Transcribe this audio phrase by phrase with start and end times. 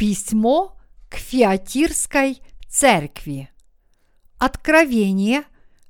[0.00, 3.50] Письмо к Фиатирской церкви.
[4.38, 5.42] Откровение,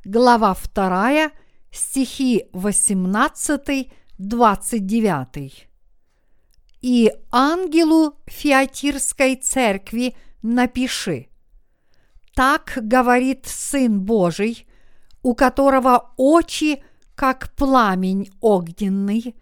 [0.05, 1.31] глава 2,
[1.71, 5.53] стихи 18-29.
[6.81, 11.29] И ангелу Фиатирской церкви напиши.
[12.35, 14.67] Так говорит Сын Божий,
[15.23, 16.83] у которого очи,
[17.15, 19.37] как пламень огненный,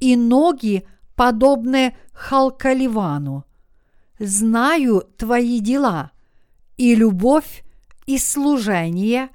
[0.00, 3.44] и ноги, подобны халкаливану–
[4.18, 6.12] знаю твои дела,
[6.76, 7.64] и любовь,
[8.06, 9.30] и служение,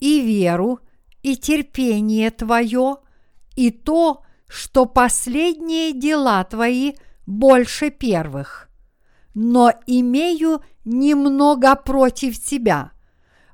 [0.00, 0.80] и веру,
[1.22, 2.96] и терпение твое,
[3.56, 6.94] и то, что последние дела твои
[7.26, 8.68] больше первых.
[9.34, 12.92] Но имею немного против тебя,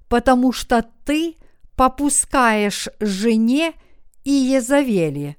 [0.09, 1.37] потому что ты
[1.77, 3.73] попускаешь жене
[4.25, 5.39] и Езавели,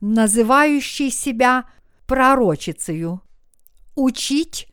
[0.00, 1.64] называющей себя
[2.06, 3.22] пророчицею,
[3.96, 4.71] учить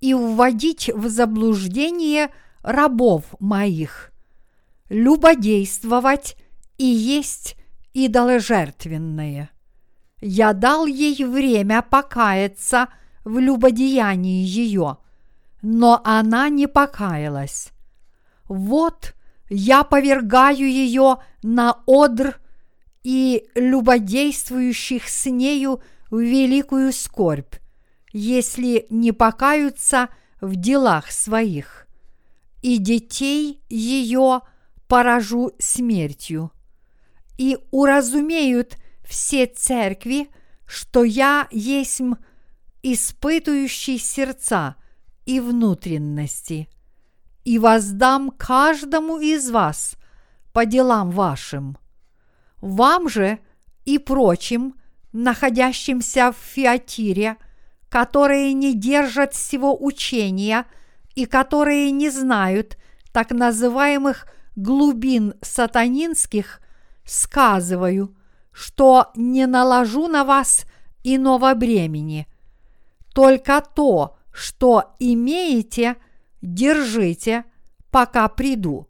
[0.00, 2.30] и вводить в заблуждение
[2.62, 4.12] рабов моих,
[4.88, 6.36] любодействовать
[6.76, 7.56] и есть
[7.94, 9.50] идоложертвенное.
[10.20, 12.88] Я дал ей время покаяться
[13.24, 14.98] в любодеянии ее,
[15.62, 17.70] но она не покаялась.
[18.48, 19.14] Вот
[19.48, 22.40] я повергаю ее на одр
[23.02, 27.54] и любодействующих с нею великую скорбь,
[28.12, 30.08] если не покаются
[30.40, 31.86] в делах своих,
[32.62, 34.40] и детей ее
[34.86, 36.52] поражу смертью.
[37.36, 40.28] И уразумеют все церкви,
[40.66, 42.00] что я есть
[42.82, 44.76] испытывающий сердца
[45.24, 46.68] и внутренности,
[47.44, 49.96] и воздам каждому из вас
[50.52, 51.78] по делам вашим.
[52.60, 53.38] Вам же
[53.84, 54.74] и прочим,
[55.12, 57.36] находящимся в Фиатире–
[57.88, 60.66] которые не держат всего учения
[61.14, 62.76] и которые не знают
[63.12, 64.26] так называемых
[64.56, 66.60] глубин сатанинских,
[67.04, 68.14] сказываю,
[68.52, 70.64] что не наложу на вас
[71.02, 72.26] иного бремени.
[73.14, 75.96] Только то, что имеете,
[76.42, 77.44] держите,
[77.90, 78.88] пока приду.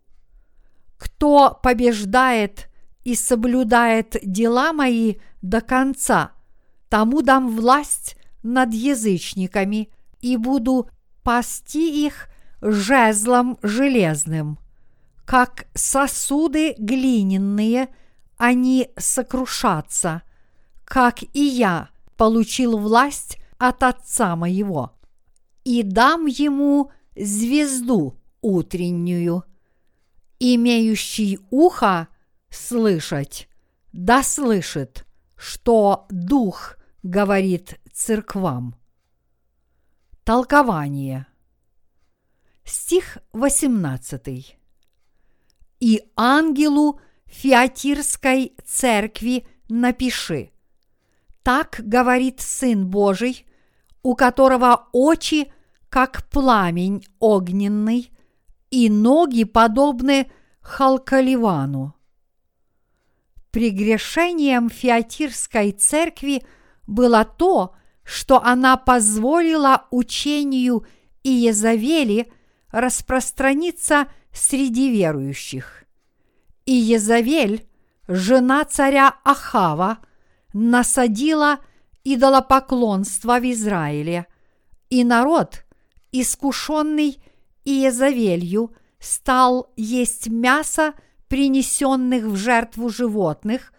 [0.97, 2.69] Кто побеждает
[3.05, 6.33] и соблюдает дела мои до конца,
[6.89, 9.91] тому дам власть над язычниками
[10.21, 10.89] и буду
[11.23, 12.29] пасти их
[12.61, 14.59] жезлом железным.
[15.25, 17.89] Как сосуды глиняные,
[18.37, 20.23] они сокрушатся,
[20.85, 24.93] как и я получил власть от Отца моего.
[25.65, 29.45] И дам ему звезду утреннюю.
[30.39, 32.09] Имеющий ухо
[32.49, 33.49] слышать,
[33.93, 35.05] да слышит,
[35.37, 38.77] что Дух говорит церквам.
[40.23, 41.27] Толкование.
[42.65, 44.57] Стих 18.
[45.81, 50.53] И ангелу Фиатирской церкви напиши.
[51.43, 53.45] Так говорит Сын Божий,
[54.05, 55.53] у которого очи,
[55.89, 58.13] как пламень огненный,
[58.71, 61.97] и ноги подобны Халкаливану.
[63.51, 66.45] Прегрешением Фиатирской церкви
[66.87, 67.75] было то,
[68.09, 70.87] что она позволила учению
[71.23, 72.33] Иезавели
[72.71, 75.85] распространиться среди верующих.
[76.65, 77.69] И Езавель,
[78.07, 79.99] жена царя Ахава,
[80.55, 81.59] насадила
[82.03, 84.27] идолопоклонство в Израиле,
[84.89, 85.67] и народ,
[86.11, 87.23] искушенный
[87.67, 90.95] Иезавелью, стал есть мясо
[91.29, 93.71] принесенных в жертву животных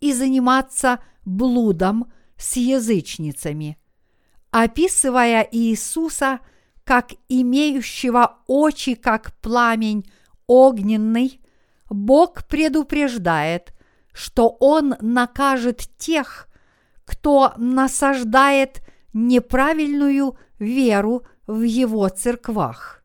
[0.00, 3.78] и заниматься блудом– с язычницами,
[4.50, 6.40] описывая Иисуса
[6.84, 10.10] как имеющего очи, как пламень
[10.46, 11.40] огненный,
[11.88, 13.72] Бог предупреждает,
[14.12, 16.48] что Он накажет тех,
[17.04, 18.82] кто насаждает
[19.12, 23.04] неправильную веру в Его церквах.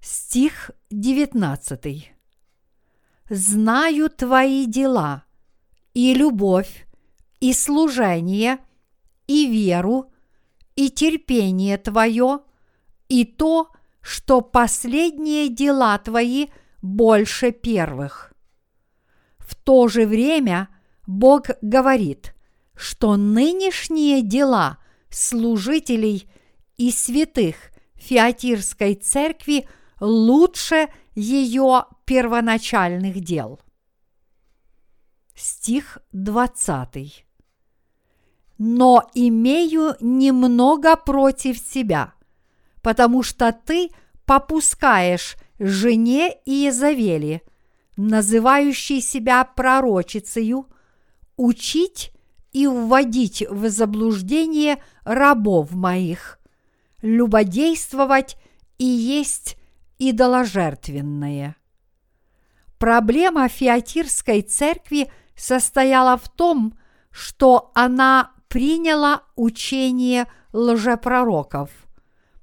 [0.00, 2.12] Стих 19.
[3.28, 5.24] «Знаю твои дела
[5.94, 6.85] и любовь,
[7.40, 8.58] и служение,
[9.26, 10.12] и веру,
[10.74, 12.40] и терпение Твое,
[13.08, 16.48] и то, что последние дела Твои
[16.82, 18.32] больше первых.
[19.38, 20.68] В то же время
[21.06, 22.34] Бог говорит,
[22.74, 24.78] что нынешние дела
[25.10, 26.28] служителей
[26.76, 27.56] и святых
[27.94, 29.68] Фиатирской церкви
[30.00, 33.60] лучше ее первоначальных дел.
[35.34, 37.25] Стих 20
[38.58, 42.14] но имею немного против тебя,
[42.82, 43.90] потому что ты
[44.24, 47.42] попускаешь жене Иезавели,
[47.96, 50.66] называющей себя пророчицею,
[51.36, 52.12] учить
[52.52, 56.38] и вводить в заблуждение рабов моих,
[57.02, 58.36] любодействовать
[58.78, 59.56] и есть
[59.98, 61.56] идоложертвенное.
[62.78, 66.78] Проблема Фиатирской церкви состояла в том,
[67.10, 71.70] что она приняла учение лжепророков,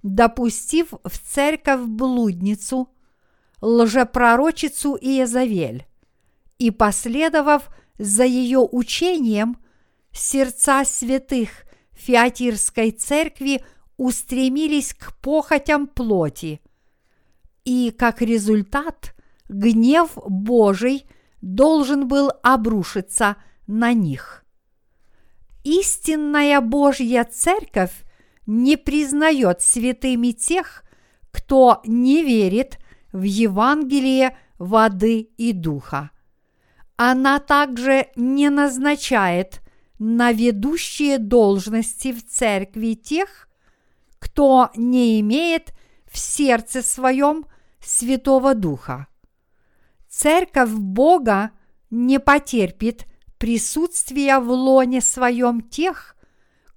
[0.01, 2.89] допустив в церковь блудницу,
[3.61, 5.85] лжепророчицу Иезавель,
[6.59, 9.57] и последовав за ее учением,
[10.11, 11.49] сердца святых
[11.93, 13.63] Фиатирской церкви
[13.97, 16.61] устремились к похотям плоти,
[17.63, 19.15] и как результат
[19.47, 21.05] гнев Божий
[21.41, 24.42] должен был обрушиться на них.
[25.63, 28.03] Истинная Божья церковь
[28.45, 30.83] не признает святыми тех,
[31.31, 32.77] кто не верит
[33.11, 36.11] в Евангелие воды и духа.
[36.97, 39.61] Она также не назначает
[39.99, 43.47] на ведущие должности в церкви тех,
[44.19, 45.73] кто не имеет
[46.11, 47.45] в сердце своем
[47.79, 49.07] Святого Духа.
[50.09, 51.51] Церковь Бога
[51.89, 53.05] не потерпит
[53.43, 56.15] присутствия в лоне своем тех,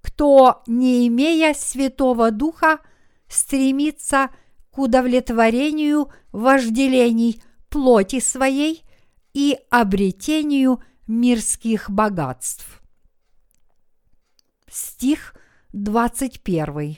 [0.01, 2.81] кто, не имея Святого Духа,
[3.29, 4.31] стремится
[4.73, 8.83] к удовлетворению вожделений плоти своей
[9.33, 12.83] и обретению мирских богатств.
[14.69, 15.37] Стих
[15.73, 16.97] 21.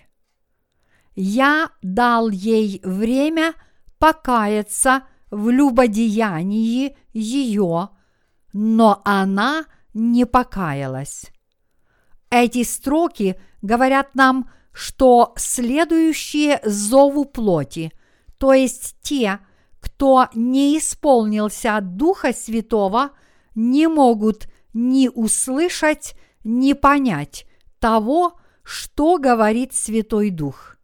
[1.15, 3.53] Я дал ей время
[3.99, 7.91] покаяться в любодеянии ее,
[8.53, 9.65] но она
[9.95, 11.27] не покаялась.
[12.31, 17.93] Эти строки говорят нам, что следующие зову плоти,
[18.39, 19.41] то есть те,
[19.81, 23.11] кто не исполнился Духа Святого,
[23.55, 26.15] не могут ни услышать,
[26.45, 27.47] ни понять
[27.81, 30.77] того, что говорит Святой Дух.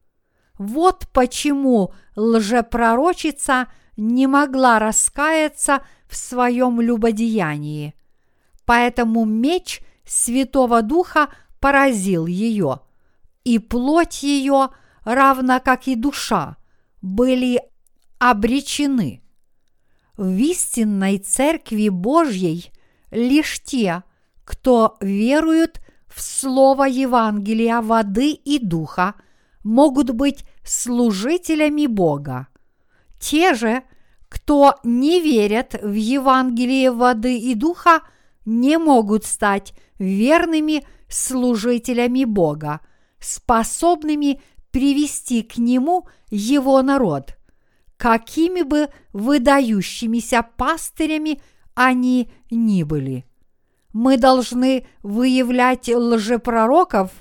[0.59, 7.95] Вот почему лжепророчица не могла раскаяться в своем любодеянии.
[8.65, 11.29] Поэтому меч Святого Духа
[11.61, 12.81] поразил ее,
[13.45, 14.71] и плоть ее,
[15.05, 16.57] равно как и душа,
[17.03, 17.61] были
[18.19, 19.23] обречены.
[20.17, 22.71] В истинной Церкви Божьей
[23.11, 24.03] лишь те,
[24.45, 29.15] кто веруют в Слово Евангелия воды и духа,
[29.65, 32.49] могут быть служителями Бога.
[33.19, 33.83] Те же,
[34.35, 38.01] кто не верят в Евангелие воды и духа,
[38.45, 42.81] не могут стать верными служителями Бога,
[43.21, 44.43] способными
[44.73, 47.39] привести к Нему Его народ,
[47.97, 51.41] какими бы выдающимися пастырями
[51.75, 53.27] они ни были.
[53.93, 57.13] Мы должны выявлять лжепророков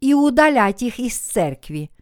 [0.00, 1.92] и удалять их из церкви.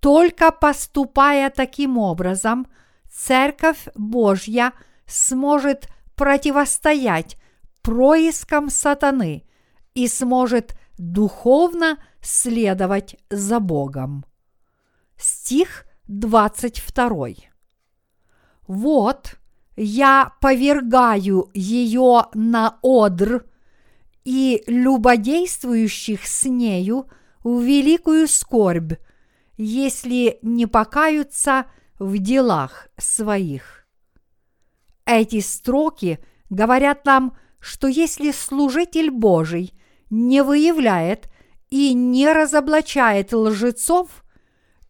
[0.00, 2.66] Только поступая таким образом,
[3.14, 4.72] Церковь Божья
[5.06, 7.36] сможет противостоять
[7.80, 9.44] проискам сатаны
[9.94, 14.24] и сможет духовно следовать за Богом.
[15.16, 17.28] Стих 22.
[18.66, 19.36] Вот
[19.76, 23.44] я повергаю ее на одр
[24.24, 27.08] и любодействующих с нею
[27.44, 28.94] в великую скорбь,
[29.56, 31.66] если не покаются
[32.04, 33.86] в делах своих.
[35.06, 36.18] Эти строки
[36.50, 39.72] говорят нам, что если служитель Божий
[40.10, 41.30] не выявляет
[41.70, 44.24] и не разоблачает лжецов,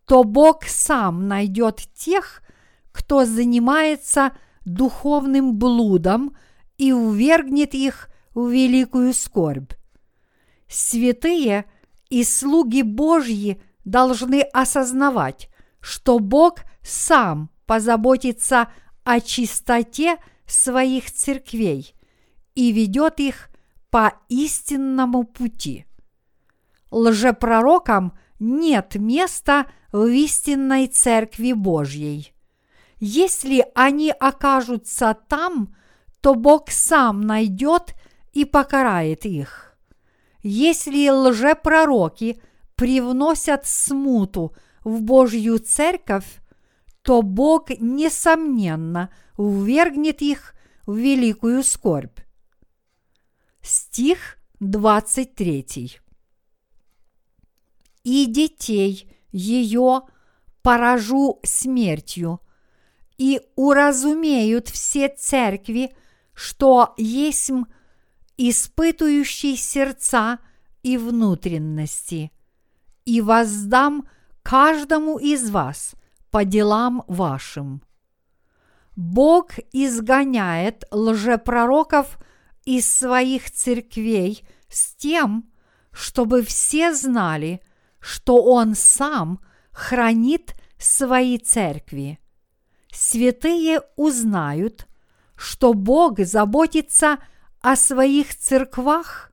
[0.07, 2.43] то Бог сам найдет тех,
[2.91, 4.33] кто занимается
[4.65, 6.37] духовным блудом
[6.79, 9.73] и увергнет их в великую скорбь.
[10.69, 11.65] Святые
[12.11, 15.49] и слуги Божьи должны осознавать,
[15.85, 18.69] что Бог сам позаботится
[19.05, 21.95] о чистоте своих церквей
[22.55, 23.51] и ведет их
[23.91, 25.85] по истинному пути.
[26.91, 32.33] Лжепророкам нет места в истинной церкви Божьей.
[32.99, 35.77] Если они окажутся там,
[36.23, 37.95] то Бог сам найдет
[38.33, 39.77] и покарает их.
[40.43, 42.41] Если лжепророки
[42.75, 46.41] привносят смуту в Божью церковь,
[47.03, 50.55] то Бог, несомненно, увергнет их
[50.87, 52.21] в великую скорбь.
[53.61, 55.99] Стих 23.
[58.05, 60.03] и детей ее
[60.63, 62.41] поражу смертью,
[63.19, 65.95] и уразумеют все церкви,
[66.35, 67.51] что есть
[68.37, 70.39] испытующий сердца
[70.83, 72.31] и внутренности,
[73.05, 74.09] и воздам
[74.45, 75.95] каждому из вас
[76.31, 77.83] по делам вашим.
[78.95, 82.19] Бог изгоняет лжепророков
[82.65, 85.51] из своих церквей с тем,
[85.91, 87.61] чтобы все знали,
[87.99, 89.41] что Он сам
[89.73, 92.21] хранит свои церкви.
[92.93, 94.87] Святые узнают,
[95.37, 97.19] что Бог заботится
[97.61, 99.33] о своих церквах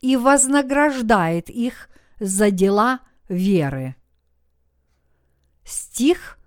[0.00, 3.96] и вознаграждает их за дела веры.
[5.66, 6.38] Стих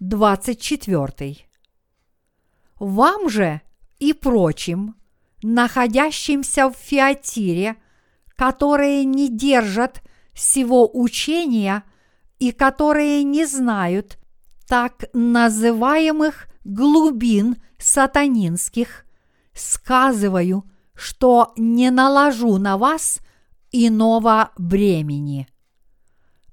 [0.00, 1.36] 24.
[2.78, 3.60] Вам же
[3.98, 4.96] и прочим,
[5.42, 7.76] находящимся в Фиатире,
[8.34, 10.02] которые не держат
[10.32, 11.84] всего учения
[12.38, 14.16] и которые не знают
[14.66, 19.04] так называемых глубин сатанинских,
[19.52, 20.64] сказываю,
[20.94, 23.20] что не наложу на вас
[23.70, 25.46] иного бремени.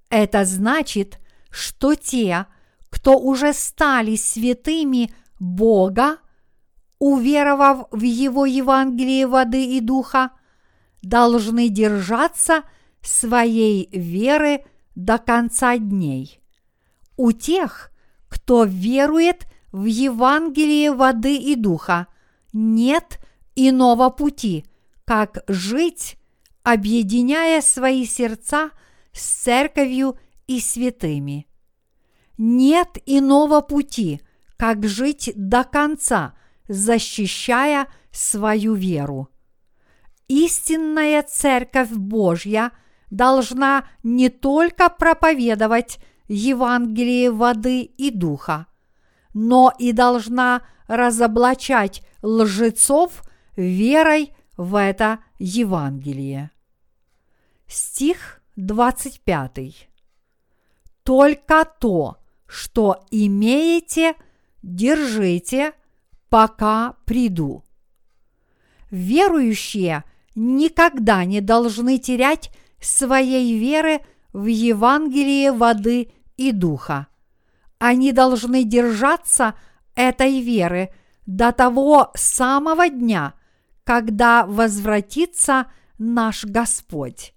[0.10, 1.18] Это значит,
[1.50, 2.46] что те,
[2.90, 6.18] кто уже стали святыми Бога,
[7.00, 10.32] уверовав в Его Евангелие воды и духа,
[11.02, 12.64] должны держаться
[13.02, 14.66] своей веры
[14.96, 16.42] до конца дней.
[17.16, 17.92] У тех,
[18.28, 22.08] кто верует в Евангелие воды и духа,
[22.54, 23.20] нет
[23.56, 24.66] иного пути,
[25.06, 26.18] как жить,
[26.64, 28.72] объединяя свои сердца
[29.12, 30.18] с церковью
[30.50, 31.48] и святыми.
[32.40, 34.20] Нет иного пути,
[34.58, 36.34] как жить до конца,
[36.68, 39.30] защищая свою веру.
[40.28, 42.72] Истинная Церковь Божья
[43.12, 48.66] должна не только проповедовать Евангелие воды и духа,
[49.36, 53.22] но и должна разоблачать лжецов
[53.56, 56.50] верой в это Евангелие.
[57.68, 59.89] Стих 25.
[61.10, 64.14] Только то, что имеете,
[64.62, 65.74] держите,
[66.30, 67.64] пока приду.
[68.92, 70.04] Верующие
[70.36, 74.02] никогда не должны терять своей веры
[74.34, 77.08] в Евангелие воды и духа.
[77.80, 79.56] Они должны держаться
[79.96, 80.92] этой веры
[81.26, 83.34] до того самого дня,
[83.84, 87.34] когда возвратится наш Господь.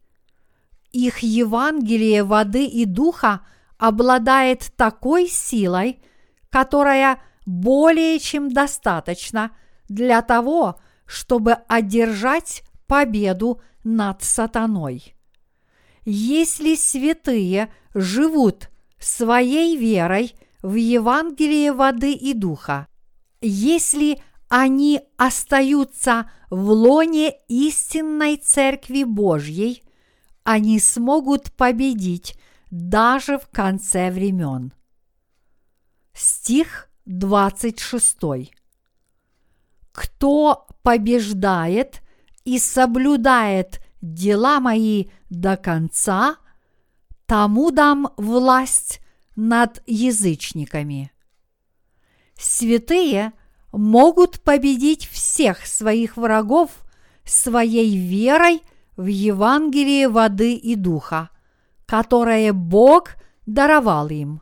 [0.90, 3.40] Их Евангелие воды и духа
[3.82, 6.00] обладает такой силой,
[6.50, 9.50] которая более чем достаточно
[9.88, 15.16] для того, чтобы одержать победу над сатаной.
[16.04, 18.70] Если святые живут
[19.00, 22.86] своей верой в Евангелие воды и духа,
[23.40, 29.82] если они остаются в лоне истинной Церкви Божьей,
[30.44, 32.36] они смогут победить
[32.72, 34.72] даже в конце времен.
[36.14, 38.50] Стих 26.
[39.92, 42.02] Кто побеждает
[42.44, 46.36] и соблюдает дела мои до конца,
[47.26, 49.00] тому дам власть
[49.36, 51.12] над язычниками.
[52.38, 53.34] Святые
[53.70, 56.70] могут победить всех своих врагов
[57.24, 58.62] своей верой
[58.96, 61.28] в Евангелие воды и духа,
[61.92, 64.40] которое Бог даровал им.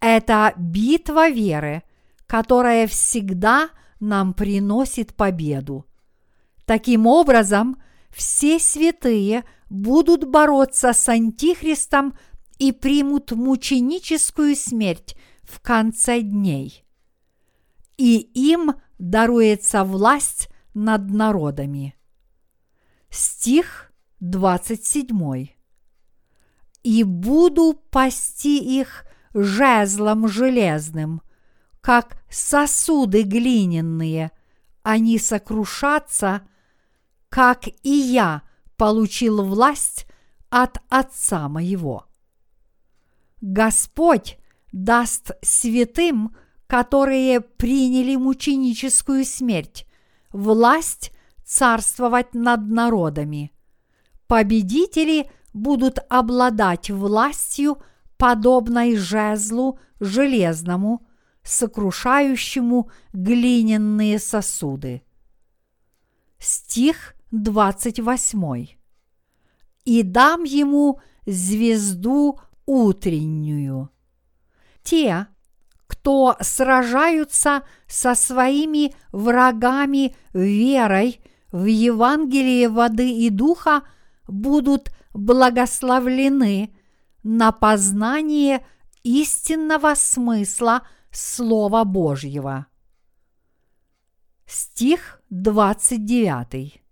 [0.00, 1.82] Это битва веры,
[2.26, 3.68] которая всегда
[4.00, 5.84] нам приносит победу.
[6.64, 7.76] Таким образом,
[8.08, 12.16] все святые будут бороться с Антихристом
[12.56, 16.86] и примут мученическую смерть в конце дней.
[17.98, 21.94] И им даруется власть над народами.
[23.10, 25.55] Стих 27.
[26.86, 31.20] «И буду пасти их жезлом железным,
[31.80, 34.30] как сосуды глиняные,
[34.84, 36.42] они сокрушатся,
[37.28, 38.42] как и я
[38.76, 40.06] получил власть
[40.48, 42.06] от Отца моего.
[43.40, 44.38] Господь
[44.70, 46.36] даст святым,
[46.68, 49.88] которые приняли мученическую смерть,
[50.30, 51.10] власть
[51.44, 53.50] царствовать над народами.
[54.28, 57.78] Победители будут обладать властью,
[58.18, 61.06] подобной жезлу железному,
[61.42, 65.02] сокрушающему глиняные сосуды.
[66.38, 68.66] Стих 28.
[69.84, 73.90] «И дам ему звезду утреннюю.
[74.82, 75.26] Те,
[75.86, 81.20] кто сражаются со своими врагами верой
[81.50, 83.82] в Евангелие воды и духа,
[84.26, 86.74] будут благословлены
[87.22, 88.64] на познание
[89.02, 92.66] истинного смысла Слова Божьего.
[94.46, 96.82] Стих 29.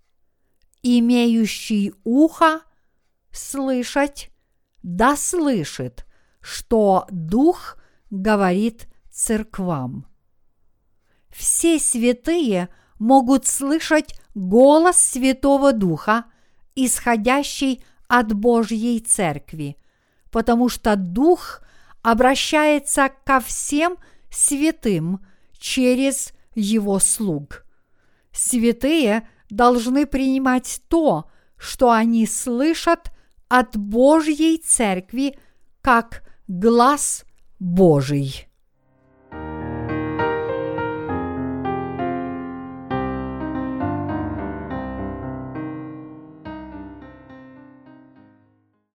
[0.83, 2.61] Имеющий ухо
[3.31, 4.31] слышать,
[4.83, 6.07] да слышит,
[6.41, 7.79] что Дух
[8.11, 10.07] говорит церквам.
[11.31, 16.25] Все святые могут слышать голос Святого Духа,
[16.77, 19.77] исходящий от Божьей Церкви,
[20.31, 21.63] потому что Дух
[22.03, 23.97] обращается ко всем
[24.31, 25.25] святым
[25.59, 27.65] через Его слуг.
[28.33, 33.13] Святые должны принимать то, что они слышат
[33.49, 35.39] от Божьей Церкви,
[35.81, 37.25] как глаз
[37.59, 38.49] Божий.